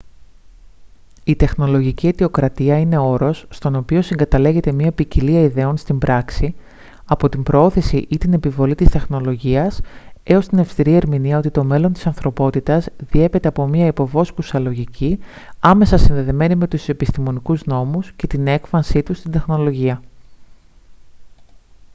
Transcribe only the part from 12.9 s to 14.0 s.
διέπεται από μια